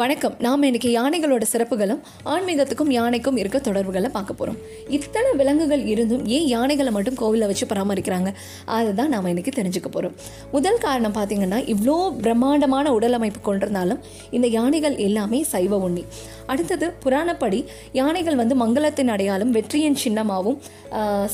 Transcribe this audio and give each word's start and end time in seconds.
வணக்கம். 0.00 0.32
நாம் 0.44 0.64
இன்னைக்கு 0.68 0.88
யானைகளோட 0.96 1.44
சிறப்புகளும் 1.50 2.00
ஆன்மீகத்துக்கும் 2.32 2.88
யானைக்கும் 2.96 3.36
இருக்க 3.40 3.58
தொடர்புகளை 3.66 4.08
பார்க்க 4.16 4.32
போகிறோம் 4.38 4.56
இத்தனை 4.96 5.30
விலங்குகள் 5.40 5.82
இருந்தும் 5.92 6.24
ஏன் 6.36 6.48
யானைகளை 6.52 6.92
மட்டும் 6.96 7.16
கோவிலில் 7.20 7.48
வச்சு 7.50 7.66
பராமரிக்கிறாங்க? 7.72 8.30
அதுதான் 8.76 9.12
நாம் 9.14 9.28
இன்றைக்கி 9.32 9.52
தெரிஞ்சுக்க 9.58 9.90
போகிறோம் 9.96 10.14
முதல் 10.54 10.80
காரணம் 10.84 11.14
பார்த்திங்கன்னா 11.18 11.60
இவ்வளோ 11.74 11.94
பிரம்மாண்டமான 12.24 12.94
உடல் 12.96 13.16
அமைப்பு 13.18 13.42
கொண்டிருந்தாலும் 13.48 14.00
இந்த 14.38 14.48
யானைகள் 14.56 14.96
எல்லாமே 15.06 15.40
சைவ 15.52 15.78
உண்ணி. 15.88 16.04
அடுத்தது 16.52 16.88
புராணப்படி 17.04 17.60
யானைகள் 18.00 18.40
வந்து 18.42 18.56
மங்களத்தின் 18.64 19.12
அடையாளம் 19.14 19.54
வெற்றியின் 19.58 20.00
சின்னமாகவும் 20.06 20.58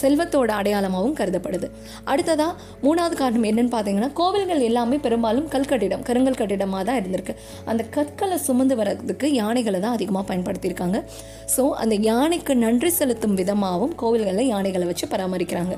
செல்வத்தோட 0.02 0.50
அடையாளமாகவும் 0.60 1.16
கருதப்படுது. 1.22 1.70
அடுத்ததாக 2.12 2.52
மூணாவது 2.84 3.16
காரணம் 3.22 3.48
என்னன்னு 3.52 3.74
பார்த்தீங்கன்னா 3.78 4.10
கோவில்கள் 4.20 4.62
எல்லாமே 4.68 4.98
பெரும்பாலும் 5.08 5.48
கல்கட்டிடம் 5.56 6.06
கருங்கல் 6.10 6.40
கட்டிடமாக 6.42 6.84
தான் 6.90 7.00
இருந்திருக்கு. 7.02 7.36
அந்த 7.70 7.82
கற்களை 7.98 8.38
சுமந்து 8.50 8.76
வர்றதுக்கு 8.82 9.28
யானைகளை 9.40 9.80
தான் 9.86 9.96
அதிகமாக 9.98 10.24
பயன்படுத்தியிருக்காங்க. 10.30 11.00
ஸோ 11.56 11.64
அந்த 11.84 11.94
யானைக்கு 12.10 12.54
நன்றி 12.66 12.92
செலுத்தும் 13.00 13.38
விதமாகவும் 13.42 13.96
கோவில்களில் 14.04 14.52
யானைகளை 14.54 14.86
வச்சு 14.92 15.06
பராமரிக்கிறாங்க. 15.14 15.76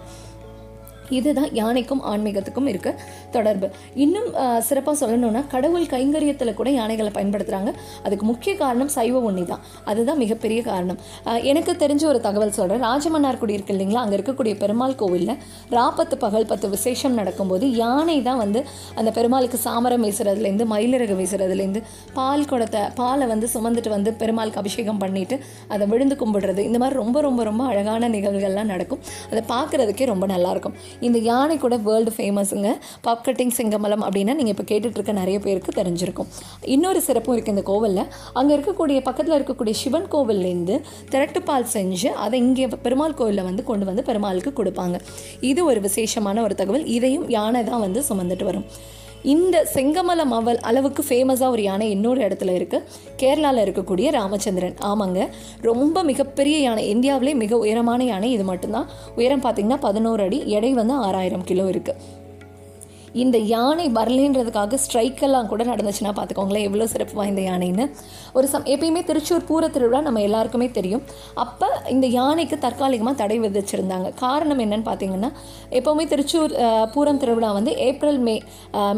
இதுதான் 1.18 1.50
யானைக்கும் 1.60 2.02
ஆன்மீகத்துக்கும் 2.12 2.68
இருக்க 2.72 2.90
தொடர்பு. 3.36 3.68
இன்னும் 4.04 4.28
சிறப்பாக 4.68 4.96
சொல்லணும்னா 5.02 5.42
கடவுள் 5.54 5.86
கைங்கரியத்தில் 5.94 6.54
கூட 6.60 6.70
யானைகளை 6.78 7.12
பயன்படுத்துகிறாங்க 7.18 7.72
அதுக்கு 8.06 8.26
முக்கிய 8.30 8.54
காரணம் 8.62 8.92
சைவ 8.96 9.20
உண்ணி 9.28 9.44
தான். 9.52 9.62
அதுதான் 9.92 10.20
மிகப்பெரிய 10.24 10.60
காரணம். 10.70 10.98
எனக்கு 11.52 11.74
தெரிஞ்ச 11.84 12.04
ஒரு 12.12 12.20
தகவல் 12.26 12.54
சொல்கிறேன் 12.58 12.84
ராஜமன்னார்குடி 12.88 13.56
இருக்கு 13.58 13.74
இல்லைங்களா? 13.76 14.02
அங்கே 14.04 14.16
இருக்கக்கூடிய 14.18 14.54
பெருமாள் 14.62 14.96
கோவிலில் 15.02 15.34
ராப்பத்து 15.78 16.16
பகல் 16.24 16.48
பத்து 16.52 16.66
விசேஷம் 16.74 17.16
நடக்கும்போது 17.20 17.64
யானை 17.82 18.16
தான் 18.28 18.40
வந்து 18.44 18.62
அந்த 19.00 19.10
பெருமாளுக்கு 19.18 19.58
சாமரம் 19.66 20.04
வீசுறதுலேருந்து 20.06 20.66
மயிலிறகு 20.74 21.16
வீசுறதுலேருந்து 21.20 21.82
பால் 22.18 22.48
குடத்தை 22.50 22.82
பாலை 23.00 23.26
வந்து 23.32 23.46
சுமந்துட்டு 23.54 23.90
வந்து 23.96 24.10
பெருமாளுக்கு 24.20 24.60
அபிஷேகம் 24.62 25.00
பண்ணிட்டு 25.02 25.36
அதை 25.74 25.84
விழுந்து 25.92 26.16
கும்பிடுறது. 26.22 26.62
இந்த 26.68 26.78
மாதிரி 26.82 26.96
ரொம்ப 27.02 27.20
ரொம்ப 27.26 27.40
ரொம்ப 27.50 27.62
அழகான 27.72 28.08
நிகழ்வுகள்லாம் 28.16 28.70
நடக்கும். 28.74 29.00
அதை 29.30 29.42
பார்க்குறதுக்கே 29.54 30.06
ரொம்ப 30.12 30.26
நல்லாயிருக்கும் 30.34 30.76
இந்த 31.08 31.18
யானை 31.30 31.56
கூட 31.64 31.76
வேர்ல்டு 31.88 32.12
ஃபேமஸுங்க 32.16 32.70
பப் 33.06 33.24
கட்டிங் 33.26 33.54
சிங்கமலம் 33.58 34.04
அப்படின்னா 34.06 34.34
நீங்கள் 34.40 34.54
இப்போ 34.54 34.66
கேட்டுட்ருக்க 34.70 35.12
நிறைய 35.20 35.38
பேருக்கு 35.46 35.72
தெரிஞ்சிருக்கும். 35.80 36.30
இன்னொரு 36.76 37.02
சிறப்பும் 37.08 37.34
இருக்குது 37.36 37.54
இந்த 37.56 37.66
கோவிலில். 37.70 38.08
அங்கே 38.38 38.52
இருக்கக்கூடிய 38.56 38.98
பக்கத்தில் 39.08 39.36
இருக்கக்கூடிய 39.38 39.76
சிவன் 39.82 40.08
கோவில்லேருந்து 40.14 40.76
திரட்டுப்பால் 41.14 41.68
செஞ்சு 41.76 42.10
அதை 42.26 42.40
இங்கே 42.46 42.68
பெருமாள் 42.86 43.18
கோவிலில் 43.20 43.48
வந்து 43.50 43.64
கொண்டு 43.70 43.86
வந்து 43.90 44.04
பெருமாளுக்கு 44.08 44.52
கொடுப்பாங்க. 44.60 44.98
இது 45.52 45.60
ஒரு 45.70 45.82
விசேஷமான 45.88 46.42
ஒரு 46.48 46.56
தகவல். 46.62 46.88
இதையும் 46.96 47.28
யானை 47.38 47.62
தான் 47.70 47.84
வந்து 47.86 48.02
சுமந்துட்டு 48.10 48.46
வரும். 48.50 48.66
இந்த 49.22 49.68
செங்கமலம் 49.74 50.30
அவல் 50.30 50.58
அளவுக்கு 50.58 51.04
ஃபேமஸாக 51.08 51.48
ஒரு 51.48 51.62
யானை 51.62 51.90
இன்னொரு 51.90 52.20
இடத்துல 52.20 52.52
இருக்குது 52.52 52.82
கேரளாவில் 53.22 53.62
இருக்கக்கூடிய 53.64 54.10
ராமச்சந்திரன். 54.10 54.74
ஆமாங்க. 54.82 55.28
ரொம்ப 55.60 56.02
மிகப்பெரிய 56.02 56.58
யானை. 56.58 56.88
இந்தியாவிலே 56.88 57.34
மிக 57.34 57.58
உயரமான 57.58 58.04
யானை 58.04 58.32
இது 58.32 58.44
மட்டும்தான். 58.44 58.88
உயரம் 59.16 59.42
பார்த்தீங்கன்னா 59.42 59.76
பதினோரு 59.80 60.22
அடி. 60.22 60.42
எடை 60.46 60.72
வந்து 60.72 60.92
ஆறாயிரம் 60.92 61.44
கிலோ 61.44 61.64
இருக்குது 61.64 62.20
இந்த 63.22 63.36
யானை 63.52 63.86
வரலைன்றதுக்காக 63.96 64.78
ஸ்ட்ரைக்கெல்லாம் 64.82 65.48
கூட 65.50 65.62
நடந்துச்சுன்னா 65.70 66.12
பார்த்துக்கோங்களேன் 66.18 66.66
எவ்வளோ 66.68 66.86
சிறப்பு 66.92 67.14
வாய்ந்த 67.18 67.42
யானைன்னு. 67.48 67.84
ஒரு 68.36 68.46
சம் 68.52 68.66
எப்பயுமே 68.74 69.00
திருச்சூர் 69.08 69.44
பூர 69.48 69.64
திருவிழா 69.74 70.00
நம்ம 70.06 70.20
எல்லாருக்குமே 70.28 70.68
தெரியும். 70.78 71.02
அப்போ 71.44 71.68
இந்த 71.94 72.06
யானைக்கு 72.18 72.56
தற்காலிகமாக 72.64 73.16
தடை 73.22 73.36
விதிச்சிருந்தாங்க. 73.44 74.08
காரணம் 74.22 74.62
என்னன்னு 74.64 74.86
பார்த்தீங்கன்னா 74.88 75.30
எப்போவுமே 75.80 76.06
திருச்சூர் 76.12 76.54
பூரம் 76.94 77.20
திருவிழா 77.24 77.50
வந்து 77.58 77.74
ஏப்ரல் 77.88 78.20
மே 78.28 78.36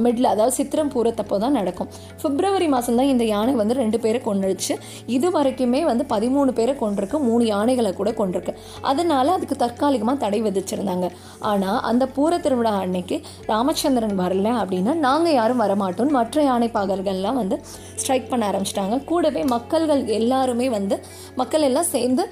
மிடில் 0.05 0.31
அதாவது 0.33 0.57
சித்திரம் 0.59 0.93
பூரத்தப்போ 0.95 1.39
தான் 1.45 1.57
நடக்கும். 1.61 1.91
பிப்ரவரி 2.23 2.69
மாதம் 2.77 2.99
தான் 3.01 3.11
இந்த 3.15 3.27
யானை 3.33 3.55
வந்து 3.63 3.75
ரெண்டு 3.83 4.01
பேரை 4.05 4.21
கொண்டுடுச்சு 4.29 4.77
இது 5.17 5.29
வரைக்குமே 5.39 5.83
வந்து 5.91 6.07
பதிமூணு 6.15 6.53
பேரை 6.61 6.77
கொண்டிருக்கு 6.85 7.19
மூணு 7.27 7.45
யானைகளை 7.53 7.95
கூட 8.01 8.13
கொண்டிருக்கு 8.21 8.55
அதனால 8.93 9.27
அதுக்கு 9.39 9.59
தற்காலிகமாக 9.65 10.19
தடை 10.25 10.41
விதிச்சிருந்தாங்க. 10.47 11.07
ஆனால் 11.53 11.81
அந்த 11.91 12.05
பூர 12.17 12.33
திருவிழா 12.47 12.75
அன்னைக்கு 12.87 13.19
ராமச்சந்திரன் 13.53 14.03
வரல 14.21 14.49
அப்படின்னா 14.63 14.93
நாங்கள் 15.07 15.37
யாரும் 15.39 15.63
வரமாட்டோம் 15.65 16.13
மற்ற 16.17 16.43
யானை 16.49 16.69
பாகர்கள்லாம் 16.77 17.39
வந்து 17.41 17.57
ஸ்ட்ரைக் 18.01 18.31
பண்ண 18.31 18.45
ஆரம்பிச்சிட்டாங்க. 18.51 18.97
கூடவே 19.11 19.43
மக்கள்கள் 19.55 20.03
எல்லாருமே 20.19 20.67
வந்து 20.77 20.97
மக்கள் 21.41 21.67
எல்லாம் 21.69 21.89
சேர்ந்து 21.95 22.23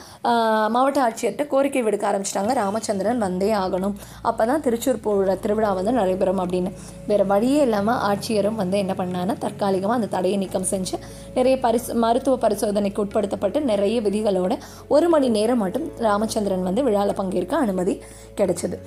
மாவட்ட 0.74 0.98
ஆட்சியர்கிட்ட 1.06 1.46
கோரிக்கை 1.52 1.82
விடுக்க 1.86 2.06
ஆரம்பிச்சிட்டாங்க. 2.10 2.52
ராமச்சந்திரன் 2.62 3.22
வந்தே 3.26 3.50
ஆகணும். 3.62 3.94
அப்போ 4.30 4.42
தான் 4.50 4.64
திருச்சூர் 4.66 5.02
பூர 5.06 5.36
திருவிழா 5.44 5.70
வந்து 5.80 5.94
நடைபெறும் 6.00 6.42
அப்படின்னு. 6.44 6.72
வேறு 7.10 7.26
வழியே 7.32 7.60
இல்லாமல் 7.68 8.00
ஆட்சியரும் 8.10 8.60
வந்து 8.62 8.78
என்ன 8.84 8.94
பண்ணாங்கன்னா 9.00 9.36
தற்காலிகமாக 9.44 10.00
அந்த 10.00 10.10
தடையை 10.16 10.38
நீக்கம் 10.44 10.70
செஞ்சு 10.72 10.98
நிறைய 11.38 11.56
பரிசு 11.66 11.94
மருத்துவ 12.04 12.36
பரிசோதனைக்கு 12.46 13.02
உட்படுத்தப்பட்டு 13.04 13.60
நிறைய 13.72 14.00
விதிகளோட 14.08 14.52
ஒரு 14.96 15.08
மணி 15.14 15.30
நேரம் 15.38 15.62
மட்டும் 15.64 15.86
ராமச்சந்திரன் 16.08 16.68
வந்து 16.70 16.84
விழாவில் 16.88 17.18
பங்கேற்க 17.22 17.56
அனுமதி 17.66 17.96
கிடைச்சது. 18.40 18.78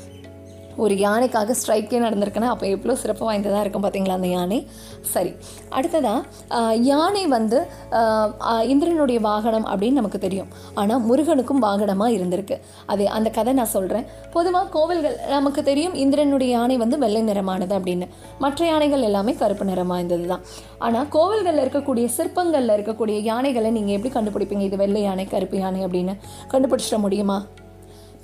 ஒரு 0.84 0.94
யானைக்காக 1.06 1.56
ஸ்ட்ரைக்கே 1.59 2.00
நடந்திருக்குன்னா 2.06 2.50
அப்போ 2.53 2.66
எவ்வளோ 2.75 2.96
சிறப்பு 3.02 3.24
வாய்ந்ததாக 3.28 3.63
இருக்கும் 3.63 3.84
பார்த்தீங்களா 3.86 4.18
அந்த 4.19 4.30
யானை? 4.36 4.59
சரி 5.13 5.31
அடுத்ததாக 5.78 6.74
யானை 6.90 7.24
வந்து 7.36 7.59
இந்திரனுடைய 8.74 9.19
வாகனம் 9.30 9.68
அப்படின்னு 9.72 10.00
நமக்கு 10.02 10.19
தெரியும். 10.28 10.50
ஆனால் 10.81 11.03
முருகனுக்கும் 11.09 11.62
வாகனமாக 11.68 12.16
இருந்திருக்கு. 12.18 12.58
அது 12.94 13.03
அந்த 13.18 13.30
கதை 13.38 13.53
நான் 13.59 13.74
சொல்கிறேன் 13.75 14.06
பொதுவாக 14.36 14.68
கோவில்கள் 14.78 15.18
நமக்கு 15.36 15.63
தெரியும் 15.69 15.97
இந்திரனுடைய 16.03 16.52
யானை 16.58 16.78
வந்து 16.84 17.00
வெள்ளை 17.03 17.24
நிறமானது 17.30 17.75
அப்படின்னு. 17.80 18.07
மற்ற 18.46 18.62
யானைகள் 18.72 19.07
எல்லாமே 19.09 19.36
கருப்பு 19.42 19.69
நிறம் 19.72 19.92
வாய்ந்தது 19.96 20.25
தான் 20.34 20.46
ஆனால் 20.86 21.09
கோவில்களில் 21.18 21.63
இருக்கக்கூடிய 21.66 22.07
சிற்பங்களில் 22.18 22.75
இருக்கக்கூடிய 22.78 23.18
யானைகளை 23.31 23.72
நீங்கள் 23.78 23.97
எப்படி 23.97 24.13
கண்டுபிடிப்பீங்க? 24.18 24.66
இது 24.69 24.81
வெள்ளை 24.86 25.03
யானை 25.09 25.28
கருப்பு 25.36 25.59
யானை 25.66 25.81
அப்படின்னு. 25.88 26.16
கண்டுபிடிச்சிட 26.53 27.00
முடியுமா? 27.06 27.38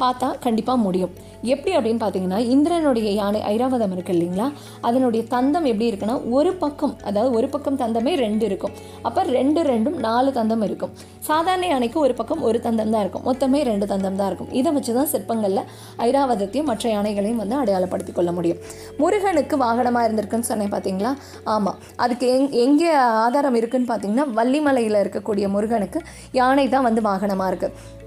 பார்த்தா 0.04 0.28
கண்டிப்பாக 0.46 0.80
முடியும். 0.86 1.12
எப்படி 1.54 1.72
அப்படின்னு 1.78 2.02
பார்த்தீங்கன்னா 2.02 2.40
இந்திரனுடைய 2.54 3.10
யானை 3.20 3.40
ஐராவதம் 3.52 3.94
இருக்குது 3.96 4.16
இல்லைங்களா? 4.16 4.48
அதனுடைய 4.88 5.22
தந்தம் 5.34 5.68
எப்படி 5.72 5.88
இருக்குன்னா 5.92 6.18
ஒரு 6.38 6.52
பக்கம் 6.64 6.94
அதாவது 7.10 7.32
ஒரு 7.38 7.48
பக்கம் 7.54 7.80
தந்தமே 7.84 8.14
ரெண்டு 8.24 8.44
இருக்கும். 8.50 8.74
அப்போ 9.08 9.22
ரெண்டு 9.38 9.62
ரெண்டும் 9.72 9.98
நாலு 10.08 10.32
தந்தம் 10.40 10.66
இருக்கும். 10.68 10.92
சாதாரண 11.30 11.66
யானைக்கு 11.74 12.00
ஒரு 12.06 12.16
பக்கம் 12.20 12.44
ஒரு 12.50 12.60
தந்தம் 12.68 12.94
தான் 12.96 13.04
இருக்கும். 13.06 13.26
மொத்தமே 13.30 13.62
ரெண்டு 13.72 13.88
தந்தம் 13.94 14.20
தான் 14.22 14.30
இருக்கும். 14.32 14.52
இதை 14.60 14.72
வச்சு 14.78 14.94
தான் 15.00 15.12
சிற்பங்களில் 15.14 15.64
ஐராவதத்தையும் 16.08 16.70
மற்ற 16.72 16.86
யானைகளையும் 16.96 17.42
வந்து 17.44 17.58
அடையாளப்படுத்திக் 17.62 18.20
கொள்ள 18.20 18.34
முடியும். 18.40 18.62
முருகனுக்கு 19.02 19.58
வாகனமாக 19.66 20.06
இருந்திருக்குன்னு 20.10 20.50
சொன்னேன் 20.52 20.74
பார்த்தீங்களா 20.76 21.14
ஆமாம் 21.56 21.80
அதுக்கு 22.06 22.28
எங் 22.36 22.48
எங்கே 22.66 22.92
ஆதாரம் 23.26 23.60
இருக்குன்னு 23.62 23.90
பார்த்தீங்கன்னா 23.94 24.28
வள்ளிமலையில் 24.40 25.02
இருக்கக்கூடிய 25.04 25.48
முருகனுக்கு 25.56 26.02
யானை 26.42 26.68
தான் 26.76 26.88
வந்து 26.90 27.04
வாகனமாக 27.10 27.52
இருக்குது 27.54 28.00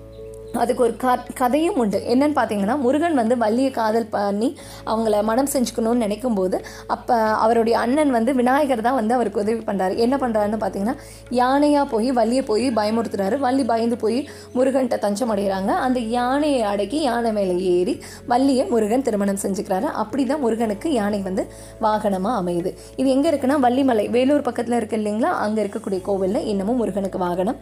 அதுக்கு 0.62 0.82
ஒரு 0.86 0.94
க 1.02 1.14
கதையும் 1.40 1.78
உண்டு. 1.82 1.98
என்னன்னு 2.12 2.36
பார்த்தீங்கன்னா 2.38 2.76
முருகன் 2.84 3.16
வந்து 3.20 3.34
வள்ளியை 3.42 3.70
காதல் 3.78 4.08
பண்ணி 4.14 4.48
அவங்கள 4.90 5.22
மனம் 5.30 5.50
செஞ்சுக்கணும்னு 5.54 6.04
நினைக்கும் 6.06 6.36
போது 6.38 6.56
அப்போ 6.94 7.16
அவருடைய 7.44 7.74
அண்ணன் 7.84 8.12
வந்து 8.16 8.32
விநாயகர் 8.40 8.84
தான் 8.86 8.98
வந்து 9.00 9.14
அவருக்கு 9.16 9.42
உதவி 9.44 9.60
பண்ணுறாரு 9.68 9.94
என்ன 10.04 10.14
பண்ணுறாருன்னு 10.22 10.60
பார்த்தீங்கன்னா 10.64 10.96
யானையாக 11.40 11.86
போய் 11.94 12.08
வள்ளியை 12.18 12.44
போய் 12.50 12.66
பயமுறுத்துறாரு. 12.78 13.38
வள்ளி 13.46 13.64
பயந்து 13.72 13.98
போய் 14.04 14.18
முருகன்கிட்ட 14.56 14.98
தஞ்சம் 15.06 15.32
அடைகிறாங்க. 15.34 15.70
அந்த 15.86 15.98
யானையை 16.18 16.60
அடக்கி 16.72 17.00
யானை 17.08 17.32
மேலே 17.38 17.56
ஏறி 17.74 17.94
வள்ளியை 18.32 18.66
முருகன் 18.74 19.06
திருமணம் 19.08 19.42
செஞ்சுக்கிறாரு. 19.44 19.88
அப்படி 20.02 20.24
தான் 20.32 20.42
முருகனுக்கு 20.44 20.90
யானை 21.00 21.20
வந்து 21.28 21.44
வாகனமாக 21.86 22.40
அமையுது. 22.42 22.72
இது 23.00 23.08
எங்கே 23.16 23.28
இருக்குன்னா 23.32 23.58
வள்ளிமலை. 23.66 24.06
வேலூர் 24.16 24.46
பக்கத்தில் 24.48 24.78
இருக்கு 24.80 24.98
இல்லைங்களா? 25.00 25.32
அங்கே 25.44 25.60
இருக்கக்கூடிய 25.64 26.00
கோவிலில் 26.08 26.46
இன்னமும் 26.52 26.80
முருகனுக்கு 26.82 27.20
வாகனம் 27.26 27.58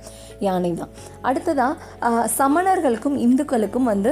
யானை 0.47 0.73
தான் 0.81 0.93
அடுத்ததாக 1.31 2.27
சமணர் 2.39 2.82
சமணர்களுக்கும் 2.83 3.19
இந்துக்களுக்கும் 3.25 3.89
வந்து 3.91 4.11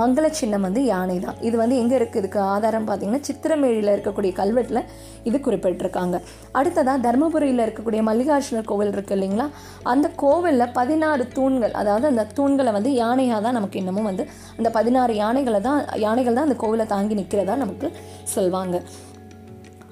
மங்கள 0.00 0.26
சின்னம் 0.40 0.64
வந்து 0.66 0.80
யானை 0.92 1.16
தான். 1.24 1.38
இது 1.48 1.56
வந்து 1.62 1.76
எங்கே 1.82 1.96
இருக்குது 1.98 2.20
இதுக்கு 2.22 2.40
ஆதாரம் 2.54 2.86
பார்த்தீங்கன்னா 2.88 3.22
சித்திரமேழியில் 3.28 3.92
இருக்கக்கூடிய 3.94 4.32
கல்வெட்டில் 4.40 4.80
இது 5.28 5.36
குறிப்பிட்டிருக்காங்க. 5.46 6.16
அடுத்ததாக 6.58 6.98
தர்மபுரியில் 7.06 7.64
இருக்கக்கூடிய 7.66 8.00
மல்லிகார்ஜுனர் 8.08 8.68
கோவில் 8.70 8.94
இருக்குது 8.96 9.16
இல்லைங்களா? 9.18 9.46
அந்த 9.92 10.06
கோவிலில் 10.24 10.72
பதினாறு 10.78 11.26
தூண்கள் 11.38 11.76
அதாவது 11.82 12.06
அந்த 12.12 12.26
தூண்களை 12.38 12.72
வந்து 12.78 12.92
யானையாக 13.02 13.40
தான் 13.46 13.58
நமக்கு 13.58 13.80
இன்னமும் 13.82 14.08
வந்து 14.10 14.26
அந்த 14.58 14.70
பதினாறு 14.78 15.14
யானைகளை 15.24 15.62
தான் 15.68 15.80
யானைகள் 16.06 16.38
தான் 16.38 16.48
அந்த 16.48 16.58
கோவிலை 16.64 16.86
தாங்கி 16.94 17.20
நிற்கிறதா 17.22 17.56
நமக்கு 17.64 17.88
சொல்வாங்க. 18.36 18.78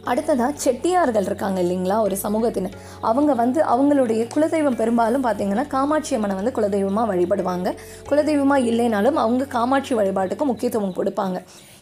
அடுத்ததாக 0.04 0.52
செட்டியார்கள் 0.56 1.24
இருக்காங்க 1.24 1.62
இல்லைங்களா 1.62 2.00
ஒரு 2.00 2.16
சமூகத்தினர். 2.22 2.76
அவங்க 3.00 3.34
வந்து 3.34 3.62
அவங்களுடைய 3.64 4.22
குலதெய்வம் 4.34 4.78
பெரும்பாலும் 4.80 5.24
பார்த்தீங்கன்னா 5.24 5.66
காமாட்சி 5.66 6.14
அம்மனை 6.14 6.36
வந்து 6.36 6.54
குலதெய்வமாக 6.60 7.10
வழிபடுவாங்க. 7.12 7.74
குலதெய்வமாக 8.10 8.66
இல்லைனாலும் 8.70 9.20
அவங்க 9.24 9.44
காமாட்சி 9.44 9.94
வழிபாட்டுக்கு 9.94 10.44
முக்கியத்துவம் 10.44 10.96
கொடுப்பாங்க. 10.96 11.38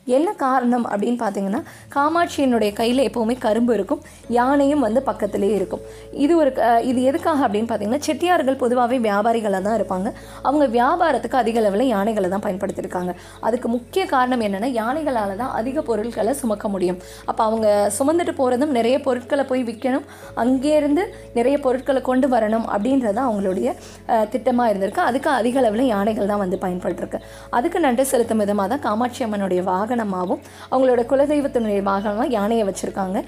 என்ன 0.08 0.32
காரணம் 0.32 0.86
அப்படின்னு 0.90 1.18
பார்த்தீங்கன்னா 1.22 1.60
காமாட்சியினுடைய 1.94 2.72
கையில் 2.72 3.10
எப்போவுமே 3.10 3.38
கரும்பு 3.38 3.74
இருக்கும் 3.74 4.02
யானையும் 4.28 4.80
வந்து 4.80 5.02
பக்கத்திலே 5.02 5.54
இருக்கும். 5.54 5.80
இது 6.12 6.36
ஒரு 6.36 6.52
க- 6.52 6.82
இது 6.82 7.02
எதுக்காக 7.02 7.48
அப்படின்னு 7.48 7.68
பார்த்தீங்கன்னா 7.70 7.98
செட்டியார்கள் 7.98 8.56
பொதுவாகவே 8.56 9.10
வியாபாரிகளாக 9.10 9.62
தான் 9.62 9.78
இருப்பாங்க. 9.80 10.12
அவங்க 10.42 10.66
வியாபாரத்துக்கு 10.66 11.36
அதிக 11.36 11.58
அளவில் 11.58 11.86
யானைகளை 11.86 12.30
தான் 12.30 12.40
பயன்படுத்தியிருக்காங்க. 12.40 13.14
அதுக்கு 13.40 13.68
முக்கிய 13.68 14.06
காரணம் 14.06 14.40
என்னென்னா 14.40 14.70
யானைகளால் 14.80 15.36
தான் 15.36 15.50
அதிக 15.50 15.82
பொருட்களை 15.82 16.32
சுமக்க 16.32 16.68
முடியும். 16.68 16.98
அப்போ 17.24 17.44
அவங்க 17.44 17.92
சுமந்துட்டு 17.98 18.34
போகிறதும் 18.40 18.74
நிறைய 18.78 19.00
பொருட்களை 19.00 19.44
போய் 19.44 19.64
விற்கணும் 19.64 20.06
அங்கேருந்து 20.36 21.04
நிறைய 21.34 21.58
பொருட்களை 21.58 22.02
கொண்டு 22.02 22.28
வரணும் 22.28 22.66
அப்படின்றது 22.76 23.20
அவங்களுடைய 23.28 23.68
திட்டமாக 24.08 24.70
இருந்திருக்கு. 24.72 25.04
அதுக்கு 25.10 25.30
அதிக 25.30 25.58
அளவில் 25.58 25.86
யானைகள் 25.86 26.26
தான் 26.26 26.38
வந்து 26.38 26.58
பயன்பட்டுருக்கு. 26.60 27.20
அதுக்கு 27.50 27.80
நன்றி 27.80 28.04
செலுத்தும் 28.04 28.38
விதமாக 28.38 28.68
தான் 28.68 28.80
காமாட்சி 28.80 29.24
அம்மனுடைய 29.24 29.62
வாகனம் 29.62 29.96
வாகனமாகவும் 29.98 30.42
அவங்களோட 30.72 31.00
குலதெய்வத்தினுடைய 31.10 31.80
வாகனமாக 31.90 32.34
யானையை 32.38 32.64
வச்சுருக்காங்க. 32.68 33.18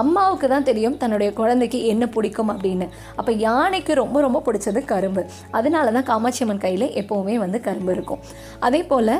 அம்மாவுக்கு 0.00 0.46
தான் 0.52 0.66
தெரியும் 0.68 0.96
தன்னுடைய 1.00 1.30
குழந்தைக்கு 1.38 1.78
என்ன 1.92 2.04
பிடிக்கும் 2.12 2.50
அப்படின்னு. 2.52 2.86
அப்போ 3.20 3.32
யானைக்கு 3.46 3.92
ரொம்ப 4.00 4.20
ரொம்ப 4.26 4.38
பிடிச்சது 4.46 4.80
கரும்பு. 4.92 5.22
அதனால 5.58 5.92
தான் 5.96 6.06
காமாட்சி 6.10 6.42
அம்மன் 6.44 6.62
கையில் 6.64 6.86
எப்போவுமே 7.00 7.34
வந்து 7.42 7.58
கரும்பு 7.66 7.92
இருக்கும். 7.96 8.22
அதே 8.68 8.80
போல் 8.92 9.14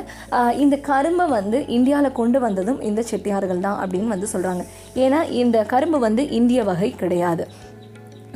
இந்த 0.63 0.77
கரும்பை 0.89 1.27
வந்து 1.37 1.59
இந்தியாவில் 1.77 2.17
கொண்டு 2.21 2.41
வந்ததும் 2.45 2.81
இந்த 2.89 3.03
செட்டியார்கள் 3.11 3.65
தான் 3.67 3.77
அப்படின்னு 3.83 4.13
வந்து 4.15 4.31
சொல்கிறாங்க 4.33 4.65
ஏன்னா 5.05 5.21
இந்த 5.43 5.59
கரும்பு 5.75 5.99
வந்து 6.07 6.25
இந்திய 6.39 6.63
வகை 6.71 6.91
கிடையாது. 7.03 7.45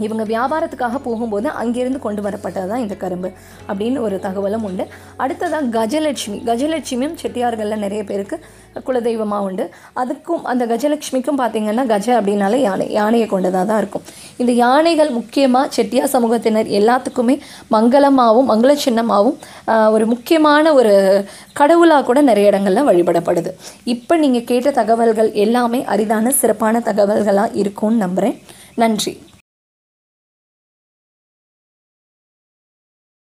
இவங்க 0.05 0.23
வியாபாரத்துக்காக 0.31 0.97
போகும்போது 1.07 1.47
அங்கேருந்து 1.61 1.99
கொண்டு 2.05 2.21
வரப்பட்டது 2.25 2.67
தான் 2.71 2.83
இந்த 2.85 2.95
கரும்பு 3.03 3.29
அப்படின்னு 3.69 3.99
ஒரு 4.07 4.17
தகவலும் 4.25 4.65
உண்டு. 4.69 4.83
அடுத்ததாக 5.23 5.69
கஜலட்சுமி. 5.77 6.37
கஜலட்சுமியும் 6.49 7.15
செட்டியார்களில் 7.21 7.83
நிறைய 7.85 8.01
பேருக்கு 8.09 8.37
குலதெய்வமாக 8.87 9.47
உண்டு. 9.47 9.65
அதுக்கும் 10.01 10.43
அந்த 10.51 10.63
கஜலட்சுமிக்கும் 10.71 11.39
பார்த்திங்கன்னா 11.41 11.85
கஜ 11.93 12.07
அப்படின்னாலே 12.19 12.59
யானை 12.67 12.87
யானையை 12.99 13.27
கொண்டதாக 13.33 13.65
தான் 13.71 13.81
இருக்கும். 13.83 14.05
இந்த 14.41 14.51
யானைகள் 14.63 15.11
முக்கியமாக 15.19 15.71
செட்டியார் 15.77 16.13
சமூகத்தினர் 16.15 16.69
எல்லாத்துக்குமே 16.79 17.37
மங்களமாகவும் 17.75 18.49
மங்கள 18.53 18.73
சின்னமாகவும் 18.85 19.37
ஒரு 19.95 20.05
முக்கியமான 20.13 20.73
ஒரு 20.79 20.93
கடவுளாக 21.59 22.05
கூட 22.09 22.19
நிறைய 22.29 22.51
இடங்களில் 22.51 22.87
வழிபடப்படுது. 22.89 23.51
இப்போ 23.95 24.13
நீங்கள் 24.23 24.47
கேட்ட 24.51 24.71
தகவல்கள் 24.81 25.31
எல்லாமே 25.45 25.81
அரிதான 25.95 26.33
சிறப்பான 26.41 26.81
தகவல்களாக 26.89 27.57
இருக்கும்னு 27.63 28.03
நம்புகிறேன் 28.05 28.37
நன்றி. 28.83 29.13